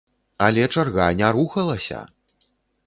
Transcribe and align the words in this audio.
Але 0.45 0.63
чарга 0.77 1.11
не 1.21 1.31
рухалася! 1.39 2.05